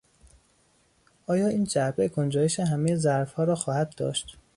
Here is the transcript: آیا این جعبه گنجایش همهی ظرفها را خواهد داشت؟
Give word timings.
آیا 1.27 1.47
این 1.47 1.63
جعبه 1.63 2.07
گنجایش 2.07 2.59
همهی 2.59 2.95
ظرفها 2.95 3.43
را 3.43 3.55
خواهد 3.55 3.93
داشت؟ 3.97 4.37